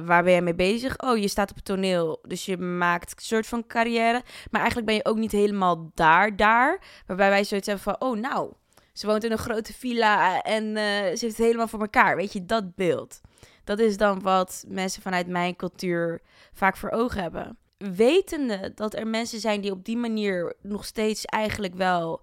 waar 0.06 0.24
ben 0.24 0.32
jij 0.32 0.42
mee 0.42 0.56
bezig? 0.56 1.00
Oh, 1.00 1.18
je 1.18 1.28
staat 1.28 1.50
op 1.50 1.56
het 1.56 1.66
toneel, 1.66 2.20
dus 2.28 2.46
je 2.46 2.58
maakt 2.58 3.12
een 3.12 3.24
soort 3.24 3.48
van 3.48 3.68
carrière. 3.68 4.24
Maar 4.52 4.62
eigenlijk 4.62 4.86
ben 4.86 4.96
je 4.96 5.06
ook 5.06 5.18
niet 5.18 5.32
helemaal 5.32 5.92
daar, 5.94 6.36
daar. 6.36 6.82
Waarbij 7.06 7.30
wij 7.30 7.44
zoiets 7.44 7.68
hebben 7.68 7.84
van, 7.84 8.10
oh, 8.10 8.18
nou, 8.18 8.54
ze 8.94 9.08
woont 9.08 9.24
in 9.24 9.32
een 9.32 9.38
grote 9.38 9.74
villa 9.74 10.42
en 10.42 10.64
uh, 10.64 10.74
ze 10.74 11.18
heeft 11.20 11.22
het 11.22 11.38
helemaal 11.38 11.68
voor 11.68 11.82
elkaar. 11.82 12.16
Weet 12.16 12.34
je, 12.34 12.46
dat 12.46 12.76
beeld. 12.76 13.22
Dat 13.64 13.80
is 13.80 13.98
dan 13.98 14.22
wat 14.22 14.66
mensen 14.68 15.02
vanuit 15.02 15.28
mijn 15.28 15.56
cultuur 15.56 16.22
vaak 16.54 16.78
voor 16.78 16.90
ogen 16.90 17.22
hebben. 17.22 17.58
Wetende 17.78 18.72
dat 18.76 18.94
er 18.94 19.08
mensen 19.08 19.40
zijn 19.40 19.62
die 19.62 19.72
op 19.72 19.86
die 19.86 19.98
manier 19.98 20.56
nog 20.62 20.86
steeds 20.86 21.26
eigenlijk 21.26 21.76
wel 21.76 22.22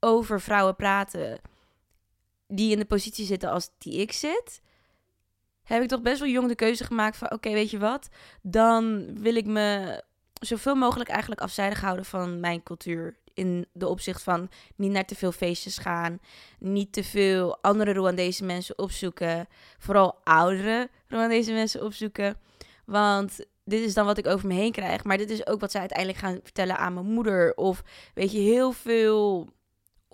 over 0.00 0.40
vrouwen 0.40 0.76
praten 0.76 1.40
die 2.48 2.72
in 2.72 2.78
de 2.78 2.84
positie 2.84 3.26
zitten 3.26 3.50
als 3.50 3.70
die 3.78 4.00
ik 4.00 4.12
zit, 4.12 4.60
heb 5.62 5.82
ik 5.82 5.88
toch 5.88 6.02
best 6.02 6.20
wel 6.20 6.28
jong 6.28 6.48
de 6.48 6.54
keuze 6.54 6.84
gemaakt 6.84 7.16
van 7.16 7.32
oké, 7.32 7.52
weet 7.52 7.70
je 7.70 7.78
wat, 7.78 8.08
dan 8.42 9.14
wil 9.20 9.34
ik 9.34 9.46
me 9.46 10.02
zoveel 10.40 10.74
mogelijk 10.74 11.10
eigenlijk 11.10 11.40
afzijdig 11.40 11.80
houden 11.80 12.04
van 12.04 12.40
mijn 12.40 12.62
cultuur. 12.62 13.16
In 13.34 13.66
de 13.72 13.88
opzicht 13.88 14.22
van 14.22 14.48
niet 14.76 14.90
naar 14.90 15.04
te 15.04 15.14
veel 15.14 15.32
feestjes 15.32 15.78
gaan. 15.78 16.18
Niet 16.58 16.92
te 16.92 17.04
veel 17.04 17.58
andere 17.62 17.92
Rwandese 17.92 18.44
mensen 18.44 18.78
opzoeken. 18.78 19.48
Vooral 19.78 20.18
oudere 20.24 20.90
Rwandese 21.08 21.52
mensen 21.52 21.84
opzoeken. 21.84 22.36
Want 22.84 23.44
dit 23.64 23.80
is 23.80 23.94
dan 23.94 24.06
wat 24.06 24.18
ik 24.18 24.26
over 24.26 24.48
me 24.48 24.54
heen 24.54 24.72
krijg. 24.72 25.04
Maar 25.04 25.16
dit 25.18 25.30
is 25.30 25.46
ook 25.46 25.60
wat 25.60 25.70
zij 25.70 25.80
uiteindelijk 25.80 26.18
gaan 26.18 26.40
vertellen 26.42 26.78
aan 26.78 26.94
mijn 26.94 27.06
moeder. 27.06 27.54
Of 27.54 27.82
weet 28.14 28.32
je, 28.32 28.38
heel 28.38 28.72
veel 28.72 29.48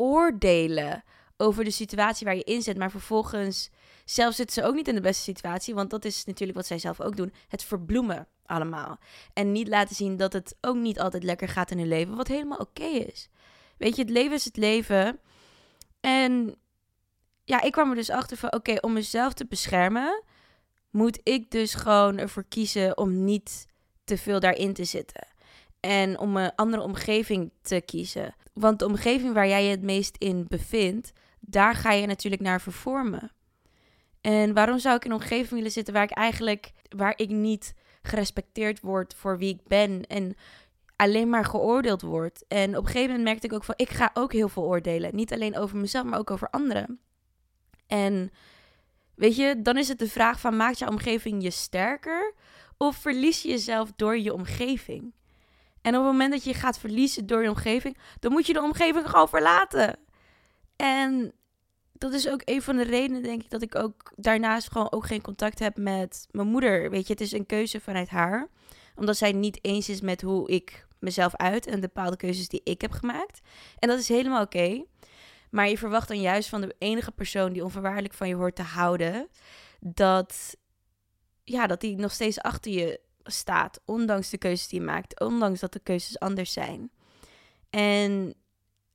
oordelen 0.03 1.05
over 1.37 1.65
de 1.65 1.71
situatie 1.71 2.27
waar 2.27 2.37
je 2.37 2.45
in 2.45 2.63
zit. 2.63 2.79
Maar 2.79 2.91
vervolgens, 2.91 3.71
zelf 4.05 4.35
zitten 4.35 4.63
ze 4.63 4.69
ook 4.69 4.75
niet 4.75 4.89
in 4.89 4.95
de 4.95 5.01
beste 5.01 5.23
situatie. 5.23 5.75
Want 5.75 5.91
dat 5.91 6.05
is 6.05 6.25
natuurlijk 6.25 6.59
wat 6.59 6.67
zij 6.67 6.79
zelf 6.79 7.01
ook 7.01 7.17
doen. 7.17 7.33
Het 7.49 7.65
verbloemen 7.65 8.27
allemaal. 8.47 8.99
En 9.33 9.53
niet 9.53 9.69
laten 9.69 9.97
zien 9.97 10.17
dat 10.17 10.33
het 10.33 10.57
ook 10.61 10.77
niet 10.77 11.01
altijd 11.01 11.23
lekker 11.23 11.49
gaat 11.49 11.71
in 11.71 11.79
hun 11.79 11.89
leven. 11.89 12.17
Wat 12.17 12.29
helemaal 12.29 12.59
oké 12.59 12.85
is. 12.85 13.29
Weet 13.77 13.97
je, 13.97 14.03
het 14.03 14.11
leven 14.11 14.37
is 14.37 14.45
het 14.45 14.57
leven. 14.57 15.21
En 16.01 16.55
ja, 17.45 17.61
ik 17.61 17.73
kwam 17.73 17.91
er 17.91 17.97
dus 17.97 18.11
achter 18.11 18.37
van: 18.37 18.53
oké, 18.53 18.75
om 18.81 18.93
mezelf 18.93 19.33
te 19.33 19.47
beschermen, 19.47 20.23
moet 20.91 21.21
ik 21.23 21.51
dus 21.51 21.75
gewoon 21.75 22.19
ervoor 22.19 22.45
kiezen 22.49 22.99
om 22.99 23.25
niet 23.25 23.67
te 24.05 24.19
veel 24.19 24.41
daarin 24.41 24.73
te 24.73 24.85
zitten. 24.85 25.27
En 25.83 26.19
om 26.19 26.37
een 26.37 26.55
andere 26.55 26.83
omgeving 26.83 27.53
te 27.63 27.81
kiezen. 27.81 28.35
Want 28.53 28.79
de 28.79 28.87
omgeving 28.87 29.35
waar 29.35 29.49
jij 29.49 29.65
je 29.65 29.71
het 29.71 29.83
meest 29.83 30.17
in 30.19 30.45
bevindt, 30.49 31.13
daar 31.41 31.75
ga 31.75 31.93
je 31.93 32.07
natuurlijk 32.07 32.43
naar 32.43 32.61
vervormen. 32.61 33.33
En 34.21 34.55
waarom 34.55 34.79
zou 34.79 34.97
ik 34.97 35.05
in 35.05 35.11
een 35.11 35.17
omgeving 35.17 35.51
willen 35.51 35.71
zitten 35.71 35.95
waar 35.95 36.03
ik 36.03 36.11
eigenlijk, 36.11 36.73
waar 36.97 37.13
ik 37.17 37.29
niet 37.29 37.75
gerespecteerd 38.03 38.81
word 38.81 39.15
voor 39.15 39.39
wie 39.39 39.55
ik 39.55 39.61
ben 39.67 40.07
en 40.07 40.35
alleen 40.97 41.29
maar 41.29 41.45
geoordeeld 41.45 42.03
word. 42.03 42.45
En 42.49 42.77
op 42.77 42.85
een 42.85 42.91
gegeven 42.91 43.09
moment 43.09 43.25
merkte 43.25 43.47
ik 43.47 43.53
ook 43.53 43.65
van, 43.65 43.75
ik 43.77 43.91
ga 43.91 44.11
ook 44.15 44.33
heel 44.33 44.49
veel 44.49 44.63
oordelen. 44.63 45.17
Niet 45.17 45.33
alleen 45.33 45.57
over 45.57 45.77
mezelf, 45.77 46.05
maar 46.05 46.19
ook 46.19 46.31
over 46.31 46.51
anderen. 46.51 47.01
En 47.87 48.31
weet 49.15 49.37
je, 49.37 49.63
dan 49.63 49.77
is 49.77 49.89
het 49.89 49.99
de 49.99 50.09
vraag 50.09 50.41
van, 50.41 50.57
maakt 50.57 50.79
je 50.79 50.89
omgeving 50.89 51.43
je 51.43 51.51
sterker 51.51 52.35
of 52.77 52.97
verlies 52.97 53.43
je 53.43 53.49
jezelf 53.49 53.93
door 53.97 54.19
je 54.19 54.33
omgeving? 54.33 55.13
En 55.83 55.97
op 55.97 56.03
het 56.03 56.13
moment 56.13 56.33
dat 56.33 56.45
je 56.45 56.55
gaat 56.55 56.79
verliezen 56.79 57.27
door 57.27 57.43
je 57.43 57.49
omgeving, 57.49 57.99
dan 58.19 58.33
moet 58.33 58.47
je 58.47 58.53
de 58.53 58.63
omgeving 58.63 59.11
gewoon 59.11 59.29
verlaten. 59.29 59.99
En 60.77 61.33
dat 61.93 62.13
is 62.13 62.29
ook 62.29 62.43
een 62.45 62.63
van 62.63 62.77
de 62.77 62.85
redenen, 62.85 63.23
denk 63.23 63.43
ik, 63.43 63.51
dat 63.51 63.63
ik 63.63 63.75
ook 63.75 64.13
daarnaast 64.17 64.71
gewoon 64.73 64.93
ook 64.93 65.07
geen 65.07 65.23
contact 65.23 65.59
heb 65.59 65.77
met 65.77 66.27
mijn 66.31 66.49
moeder. 66.49 66.91
Weet 66.91 67.07
je, 67.07 67.13
het 67.13 67.23
is 67.23 67.33
een 67.33 67.47
keuze 67.47 67.81
vanuit 67.81 68.09
haar. 68.09 68.49
Omdat 68.95 69.17
zij 69.17 69.33
niet 69.33 69.59
eens 69.65 69.89
is 69.89 70.01
met 70.01 70.23
hoe 70.23 70.49
ik 70.49 70.87
mezelf 70.99 71.37
uit 71.37 71.67
en 71.67 71.75
de 71.75 71.81
bepaalde 71.81 72.17
keuzes 72.17 72.49
die 72.49 72.61
ik 72.65 72.81
heb 72.81 72.91
gemaakt. 72.91 73.41
En 73.79 73.89
dat 73.89 73.99
is 73.99 74.09
helemaal 74.09 74.43
oké. 74.43 74.85
Maar 75.51 75.69
je 75.69 75.79
verwacht 75.79 76.09
dan 76.09 76.21
juist 76.21 76.49
van 76.49 76.61
de 76.61 76.75
enige 76.79 77.13
persoon 77.13 77.53
die 77.53 77.65
onvoorwaardelijk 77.65 78.15
van 78.15 78.29
je 78.29 78.35
hoort 78.35 78.57
te 78.57 78.63
houden, 78.63 79.29
dat, 79.81 80.57
ja, 81.45 81.67
dat 81.67 81.81
die 81.81 81.97
nog 81.97 82.13
steeds 82.13 82.41
achter 82.41 82.73
je 82.73 83.01
staat, 83.25 83.81
ondanks 83.85 84.31
de 84.31 84.39
keuzes 84.39 84.69
die 84.69 84.81
je 84.81 84.87
maakt, 84.87 85.21
ondanks 85.21 85.61
dat 85.61 85.73
de 85.73 85.81
keuzes 85.81 86.19
anders 86.19 86.53
zijn. 86.53 86.91
En 87.71 88.35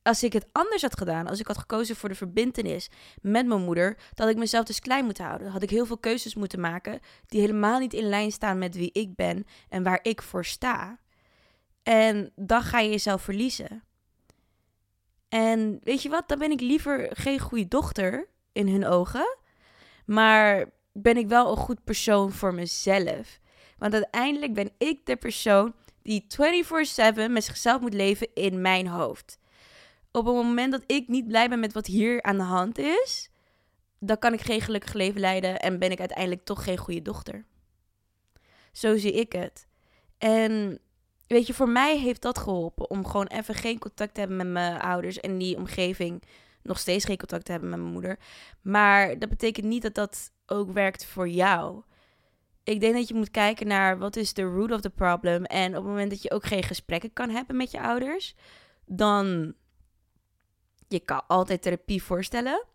als 0.07 0.23
ik 0.23 0.33
het 0.33 0.47
anders 0.51 0.81
had 0.81 0.97
gedaan, 0.97 1.27
als 1.27 1.39
ik 1.39 1.47
had 1.47 1.57
gekozen 1.57 1.95
voor 1.95 2.09
de 2.09 2.15
verbindenis 2.15 2.89
met 3.21 3.45
mijn 3.45 3.61
moeder, 3.61 3.97
had 4.13 4.29
ik 4.29 4.37
mezelf 4.37 4.65
dus 4.65 4.79
klein 4.79 5.05
moeten 5.05 5.25
houden. 5.25 5.51
Had 5.51 5.63
ik 5.63 5.69
heel 5.69 5.85
veel 5.85 5.97
keuzes 5.97 6.35
moeten 6.35 6.59
maken 6.59 6.99
die 7.25 7.41
helemaal 7.41 7.79
niet 7.79 7.93
in 7.93 8.09
lijn 8.09 8.31
staan 8.31 8.57
met 8.57 8.75
wie 8.75 8.91
ik 8.91 9.15
ben 9.15 9.45
en 9.69 9.83
waar 9.83 9.99
ik 10.01 10.21
voor 10.21 10.45
sta. 10.45 10.99
En 11.83 12.31
dan 12.35 12.61
ga 12.61 12.79
je 12.79 12.89
jezelf 12.89 13.21
verliezen. 13.21 13.83
En 15.29 15.79
weet 15.83 16.01
je 16.01 16.09
wat, 16.09 16.27
dan 16.27 16.39
ben 16.39 16.51
ik 16.51 16.61
liever 16.61 17.09
geen 17.13 17.39
goede 17.39 17.67
dochter 17.67 18.27
in 18.51 18.67
hun 18.67 18.85
ogen, 18.85 19.37
maar 20.05 20.69
ben 20.91 21.17
ik 21.17 21.27
wel 21.27 21.51
een 21.51 21.57
goed 21.57 21.83
persoon 21.83 22.31
voor 22.31 22.53
mezelf. 22.53 23.39
Want 23.77 23.93
uiteindelijk 23.93 24.53
ben 24.53 24.71
ik 24.77 25.05
de 25.05 25.15
persoon 25.15 25.73
die 26.01 26.25
24/7 26.27 27.31
met 27.31 27.43
zichzelf 27.43 27.81
moet 27.81 27.93
leven 27.93 28.27
in 28.33 28.61
mijn 28.61 28.87
hoofd. 28.87 29.39
Op 30.11 30.25
het 30.25 30.35
moment 30.35 30.71
dat 30.71 30.83
ik 30.85 31.07
niet 31.07 31.27
blij 31.27 31.49
ben 31.49 31.59
met 31.59 31.73
wat 31.73 31.85
hier 31.85 32.21
aan 32.23 32.37
de 32.37 32.43
hand 32.43 32.77
is, 32.77 33.29
dan 33.99 34.19
kan 34.19 34.33
ik 34.33 34.41
geen 34.41 34.61
gelukkig 34.61 34.93
leven 34.93 35.19
leiden 35.19 35.59
en 35.59 35.79
ben 35.79 35.91
ik 35.91 35.99
uiteindelijk 35.99 36.45
toch 36.45 36.63
geen 36.63 36.77
goede 36.77 37.01
dochter. 37.01 37.45
Zo 38.71 38.97
zie 38.97 39.11
ik 39.11 39.31
het. 39.31 39.67
En 40.17 40.79
weet 41.27 41.47
je, 41.47 41.53
voor 41.53 41.69
mij 41.69 41.97
heeft 41.97 42.21
dat 42.21 42.37
geholpen 42.37 42.89
om 42.89 43.05
gewoon 43.05 43.27
even 43.27 43.55
geen 43.55 43.79
contact 43.79 44.13
te 44.13 44.19
hebben 44.19 44.37
met 44.37 44.47
mijn 44.47 44.79
ouders 44.81 45.19
en 45.19 45.37
die 45.37 45.57
omgeving. 45.57 46.23
Nog 46.63 46.79
steeds 46.79 47.05
geen 47.05 47.17
contact 47.17 47.45
te 47.45 47.51
hebben 47.51 47.69
met 47.69 47.79
mijn 47.79 47.91
moeder. 47.91 48.19
Maar 48.61 49.19
dat 49.19 49.29
betekent 49.29 49.65
niet 49.65 49.81
dat 49.81 49.95
dat 49.95 50.31
ook 50.45 50.71
werkt 50.71 51.05
voor 51.05 51.29
jou 51.29 51.83
ik 52.67 52.79
denk 52.79 52.93
dat 52.93 53.07
je 53.07 53.13
moet 53.13 53.31
kijken 53.31 53.67
naar 53.67 53.97
wat 53.97 54.15
is 54.15 54.33
de 54.33 54.41
root 54.41 54.71
of 54.71 54.81
the 54.81 54.89
problem. 54.89 55.43
En 55.43 55.69
op 55.69 55.75
het 55.75 55.83
moment 55.83 56.09
dat 56.09 56.21
je 56.21 56.31
ook 56.31 56.45
geen 56.45 56.63
gesprekken 56.63 57.13
kan 57.13 57.29
hebben 57.29 57.55
met 57.55 57.71
je 57.71 57.81
ouders, 57.81 58.35
dan 58.85 59.53
je 60.87 60.99
kan 60.99 61.27
altijd 61.27 61.61
therapie 61.61 62.03
voorstellen. 62.03 62.65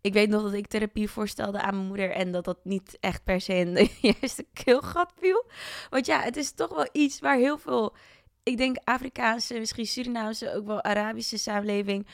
Ik 0.00 0.12
weet 0.12 0.28
nog 0.28 0.42
dat 0.42 0.52
ik 0.52 0.66
therapie 0.66 1.10
voorstelde 1.10 1.60
aan 1.60 1.74
mijn 1.74 1.86
moeder 1.86 2.10
en 2.10 2.32
dat 2.32 2.44
dat 2.44 2.64
niet 2.64 2.96
echt 3.00 3.24
per 3.24 3.40
se 3.40 3.54
in 3.54 3.74
de 3.74 3.90
juiste 4.20 4.46
keelgat 4.52 5.12
viel. 5.16 5.46
Want 5.90 6.06
ja, 6.06 6.20
het 6.20 6.36
is 6.36 6.52
toch 6.52 6.74
wel 6.74 6.88
iets 6.92 7.20
waar 7.20 7.36
heel 7.36 7.58
veel, 7.58 7.96
ik 8.42 8.56
denk 8.56 8.76
Afrikaanse, 8.84 9.58
misschien 9.58 9.86
Surinaamse, 9.86 10.54
ook 10.54 10.66
wel 10.66 10.82
Arabische 10.82 11.38
samenleving. 11.38 12.06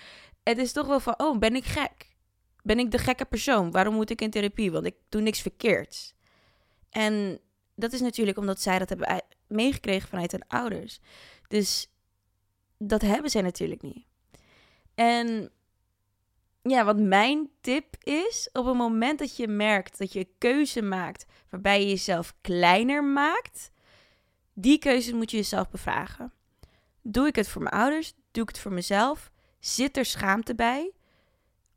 Het 0.43 0.59
is 0.59 0.73
toch 0.73 0.87
wel 0.87 1.01
van, 1.01 1.15
oh, 1.17 1.39
ben 1.39 1.57
ik 1.57 1.65
gek? 1.65 2.13
Ben 2.63 2.79
ik 2.79 2.91
de 2.91 2.99
gekke 2.99 3.25
persoon? 3.25 3.71
Waarom 3.71 3.95
moet 3.95 4.11
ik 4.11 4.21
in 4.21 4.31
therapie? 4.31 4.71
Want 4.73 4.87
ik 4.87 4.95
doe 5.09 5.21
niks 5.21 5.41
verkeerds. 5.41 6.14
En 6.95 7.41
dat 7.75 7.93
is 7.93 8.01
natuurlijk 8.01 8.39
omdat 8.39 8.61
zij 8.61 8.79
dat 8.79 8.89
hebben 8.89 9.23
meegekregen 9.47 10.09
vanuit 10.09 10.33
hun 10.33 10.47
ouders. 10.49 11.01
Dus 11.49 11.91
dat 12.79 13.03
hebben 13.03 13.31
zij 13.31 13.43
natuurlijk 13.43 13.83
niet. 13.83 14.07
En 14.95 15.51
ja, 16.63 16.85
wat 16.85 16.99
mijn 16.99 17.51
tip 17.61 17.97
is, 18.03 18.49
op 18.53 18.65
het 18.65 18.77
moment 18.77 19.19
dat 19.19 19.37
je 19.37 19.49
merkt 19.49 19.99
dat 19.99 20.13
je 20.13 20.19
een 20.19 20.35
keuze 20.39 20.83
maakt 20.83 21.27
waarbij 21.51 21.81
je 21.81 21.89
jezelf 21.89 22.35
kleiner 22.41 23.05
maakt, 23.05 23.71
die 24.53 24.79
keuze 24.79 25.15
moet 25.15 25.31
je 25.31 25.37
jezelf 25.37 25.71
bevragen. 25.71 26.33
Doe 27.03 27.27
ik 27.27 27.37
het 27.37 27.49
voor 27.49 27.63
mijn 27.63 27.75
ouders? 27.75 28.15
Doe 28.31 28.43
ik 28.43 28.49
het 28.49 28.59
voor 28.59 28.73
mezelf? 28.73 29.31
Zit 29.59 29.97
er 29.97 30.05
schaamte 30.05 30.55
bij? 30.55 30.93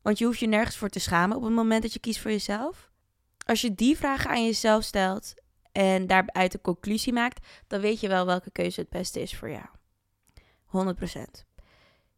Want 0.02 0.18
je 0.18 0.26
hoeft 0.26 0.40
je 0.40 0.48
nergens 0.48 0.78
voor 0.78 0.90
te 0.90 1.00
schamen 1.00 1.38
op 1.38 1.44
het 1.44 1.54
moment 1.54 1.82
dat 1.82 1.94
je 1.94 2.00
kiest 2.00 2.20
voor 2.20 2.32
jezelf. 2.32 2.92
Als 3.48 3.62
je 3.62 3.76
die 3.76 3.98
vragen 3.98 4.30
aan 4.30 4.46
jezelf 4.46 4.84
stelt 4.84 5.34
en 5.72 6.08
daaruit 6.08 6.52
de 6.52 6.62
conclusie 6.62 7.14
maakt, 7.14 7.48
dan 7.68 7.82
weet 7.82 8.00
je 8.00 8.08
wel 8.08 8.26
welke 8.26 8.52
keuze 8.52 8.80
het 8.80 8.90
beste 8.90 9.22
is 9.22 9.36
voor 9.36 9.50
jou. 9.50 9.66
100%. 10.96 11.46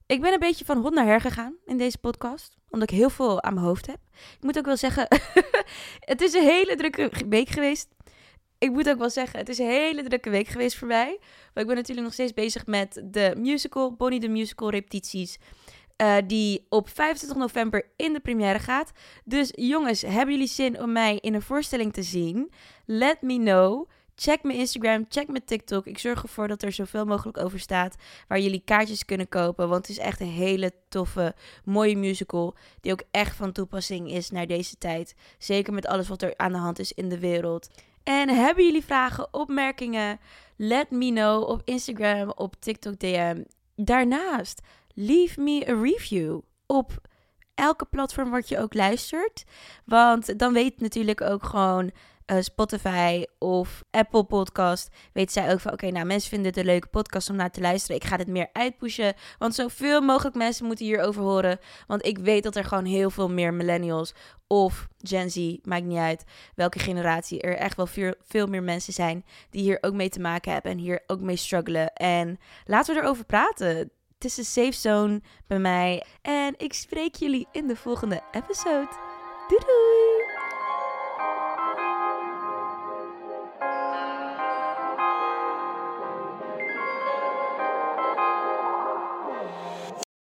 Ik 0.05 0.21
ben 0.21 0.33
een 0.33 0.39
beetje 0.39 0.65
van 0.65 0.77
hond 0.77 0.93
naar 0.93 1.05
her 1.05 1.21
gegaan 1.21 1.55
in 1.65 1.77
deze 1.77 1.97
podcast, 1.97 2.57
omdat 2.69 2.91
ik 2.91 2.97
heel 2.97 3.09
veel 3.09 3.41
aan 3.43 3.53
mijn 3.53 3.65
hoofd 3.65 3.85
heb. 3.85 3.99
Ik 4.11 4.41
moet 4.41 4.57
ook 4.57 4.65
wel 4.65 4.77
zeggen, 4.77 5.07
het 6.11 6.21
is 6.21 6.33
een 6.33 6.43
hele 6.43 6.75
drukke 6.75 7.11
week 7.27 7.49
geweest. 7.49 7.87
Ik 8.57 8.71
moet 8.71 8.89
ook 8.89 8.97
wel 8.97 9.09
zeggen, 9.09 9.39
het 9.39 9.49
is 9.49 9.57
een 9.57 9.69
hele 9.69 10.03
drukke 10.03 10.29
week 10.29 10.47
geweest 10.47 10.77
voor 10.77 10.87
mij. 10.87 11.17
Maar 11.53 11.63
ik 11.63 11.67
ben 11.67 11.75
natuurlijk 11.75 12.05
nog 12.05 12.13
steeds 12.13 12.33
bezig 12.33 12.65
met 12.65 13.01
de 13.05 13.33
musical, 13.37 13.93
Bonnie 13.93 14.19
de 14.19 14.29
Musical 14.29 14.69
repetities. 14.69 15.37
Uh, 16.01 16.15
die 16.27 16.65
op 16.69 16.89
25 16.89 17.37
november 17.37 17.85
in 17.95 18.13
de 18.13 18.19
première 18.19 18.59
gaat. 18.59 18.91
Dus 19.25 19.51
jongens, 19.55 20.01
hebben 20.01 20.33
jullie 20.33 20.49
zin 20.49 20.81
om 20.81 20.91
mij 20.91 21.17
in 21.21 21.33
een 21.33 21.41
voorstelling 21.41 21.93
te 21.93 22.03
zien? 22.03 22.51
Let 22.85 23.21
me 23.21 23.37
know. 23.37 23.89
Check 24.15 24.43
mijn 24.43 24.57
Instagram, 24.57 25.05
check 25.09 25.27
mijn 25.27 25.45
TikTok. 25.45 25.85
Ik 25.85 25.97
zorg 25.97 26.23
ervoor 26.23 26.47
dat 26.47 26.63
er 26.63 26.71
zoveel 26.71 27.05
mogelijk 27.05 27.37
over 27.37 27.59
staat 27.59 27.95
waar 28.27 28.39
jullie 28.39 28.61
kaartjes 28.65 29.05
kunnen 29.05 29.29
kopen. 29.29 29.69
Want 29.69 29.87
het 29.87 29.97
is 29.97 30.03
echt 30.03 30.19
een 30.19 30.27
hele 30.27 30.71
toffe, 30.89 31.35
mooie 31.63 31.97
musical 31.97 32.55
die 32.81 32.91
ook 32.91 33.03
echt 33.11 33.35
van 33.35 33.51
toepassing 33.51 34.11
is 34.11 34.29
naar 34.29 34.47
deze 34.47 34.77
tijd. 34.77 35.15
Zeker 35.37 35.73
met 35.73 35.87
alles 35.87 36.07
wat 36.07 36.21
er 36.21 36.33
aan 36.37 36.51
de 36.51 36.57
hand 36.57 36.79
is 36.79 36.93
in 36.93 37.09
de 37.09 37.19
wereld. 37.19 37.69
En 38.03 38.29
hebben 38.29 38.65
jullie 38.65 38.85
vragen, 38.85 39.33
opmerkingen? 39.33 40.19
Let 40.55 40.91
me 40.91 41.11
know 41.11 41.49
op 41.49 41.61
Instagram, 41.65 42.31
op 42.35 42.55
TikTok 42.59 42.99
DM. 42.99 43.43
Daarnaast, 43.75 44.61
leave 44.99 45.41
me 45.41 45.65
a 45.69 45.81
review 45.81 46.39
op 46.65 47.01
elke 47.55 47.85
platform 47.85 48.29
wat 48.29 48.49
je 48.49 48.59
ook 48.59 48.73
luistert. 48.73 49.43
Want 49.85 50.39
dan 50.39 50.53
weet 50.53 50.81
natuurlijk 50.81 51.21
ook 51.21 51.43
gewoon 51.43 51.91
uh, 52.31 52.41
Spotify 52.41 53.23
of 53.37 53.83
Apple 53.91 54.23
Podcast. 54.23 54.89
Weet 55.13 55.31
zij 55.31 55.51
ook 55.51 55.59
van 55.59 55.71
oké, 55.71 55.91
nou 55.91 56.05
mensen 56.05 56.29
vinden 56.29 56.51
dit 56.51 56.61
een 56.61 56.69
leuke 56.69 56.87
podcast 56.87 57.29
om 57.29 57.35
naar 57.35 57.51
te 57.51 57.61
luisteren. 57.61 57.95
Ik 57.95 58.03
ga 58.03 58.17
dit 58.17 58.27
meer 58.27 58.49
uitpushen. 58.53 59.13
Want 59.37 59.55
zoveel 59.55 60.01
mogelijk 60.01 60.35
mensen 60.35 60.65
moeten 60.65 60.85
hierover 60.85 61.21
horen. 61.21 61.59
Want 61.87 62.05
ik 62.05 62.17
weet 62.17 62.43
dat 62.43 62.55
er 62.55 62.63
gewoon 62.63 62.85
heel 62.85 63.09
veel 63.09 63.29
meer 63.29 63.53
millennials 63.53 64.13
of 64.47 64.87
Gen 64.97 65.31
Z, 65.31 65.57
maakt 65.63 65.83
niet 65.83 65.97
uit 65.97 66.23
welke 66.55 66.79
generatie, 66.79 67.41
er 67.41 67.55
echt 67.55 67.75
wel 67.75 67.85
veel, 67.87 68.13
veel 68.21 68.47
meer 68.47 68.63
mensen 68.63 68.93
zijn 68.93 69.25
die 69.49 69.61
hier 69.61 69.77
ook 69.81 69.93
mee 69.93 70.09
te 70.09 70.19
maken 70.19 70.51
hebben 70.51 70.71
en 70.71 70.77
hier 70.77 71.03
ook 71.07 71.19
mee 71.19 71.35
struggelen. 71.35 71.93
En 71.93 72.39
laten 72.65 72.95
we 72.95 73.01
erover 73.01 73.25
praten. 73.25 73.91
Het 74.19 74.31
is 74.31 74.37
een 74.37 74.45
safe 74.45 74.89
zone 74.89 75.21
bij 75.47 75.59
mij. 75.59 76.03
En 76.21 76.53
ik 76.57 76.73
spreek 76.73 77.15
jullie 77.15 77.47
in 77.51 77.67
de 77.67 77.75
volgende 77.75 78.21
episode. 78.31 78.89
Doei 79.47 79.63
doei! 79.65 80.38